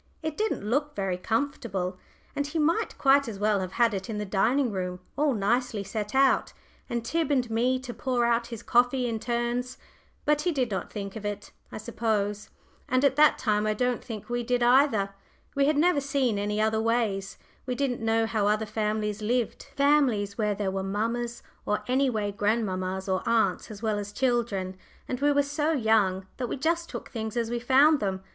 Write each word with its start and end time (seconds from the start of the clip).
It 0.23 0.35
didn't 0.35 0.67
look 0.67 0.95
very 0.95 1.15
comfortable, 1.17 1.99
and 2.35 2.47
he 2.47 2.57
might 2.57 2.97
quite 2.97 3.27
as 3.27 3.37
well 3.37 3.59
have 3.59 3.73
had 3.73 3.93
it 3.93 4.09
in 4.09 4.17
the 4.17 4.25
dining 4.25 4.71
room 4.71 4.99
all 5.15 5.35
nicely 5.35 5.83
set 5.83 6.15
out, 6.15 6.53
and 6.89 7.05
Tib 7.05 7.29
and 7.29 7.47
me 7.51 7.77
to 7.81 7.93
pour 7.93 8.25
out 8.25 8.47
his 8.47 8.63
coffee 8.63 9.07
in 9.07 9.19
turns. 9.19 9.77
But 10.25 10.41
he 10.41 10.51
did 10.51 10.71
not 10.71 10.91
think 10.91 11.15
of 11.15 11.23
it, 11.23 11.51
I 11.71 11.77
suppose, 11.77 12.49
and 12.89 13.05
at 13.05 13.15
that 13.17 13.37
time 13.37 13.67
I 13.67 13.75
don't 13.75 14.03
think 14.03 14.27
we 14.27 14.41
did, 14.41 14.63
either. 14.63 15.11
We 15.53 15.65
had 15.67 15.77
never 15.77 16.01
seen 16.01 16.39
any 16.39 16.59
other 16.59 16.81
"ways;" 16.81 17.37
we 17.67 17.75
didn't 17.75 18.01
know 18.01 18.25
how 18.25 18.47
other 18.47 18.65
families 18.65 19.21
lived 19.21 19.67
families 19.77 20.35
where 20.35 20.55
there 20.55 20.71
were 20.71 20.81
mammas, 20.81 21.43
or 21.63 21.83
any 21.87 22.09
way 22.09 22.31
grandmammas, 22.31 23.07
or 23.07 23.21
aunts, 23.29 23.69
as 23.69 23.83
well 23.83 23.99
as 23.99 24.11
children, 24.11 24.77
and 25.07 25.19
we 25.19 25.31
were 25.31 25.43
so 25.43 25.73
young 25.73 26.25
that 26.37 26.49
we 26.49 26.57
just 26.57 26.89
took 26.89 27.11
things 27.11 27.37
as 27.37 27.51
we 27.51 27.59
found 27.59 27.99
them. 27.99 28.23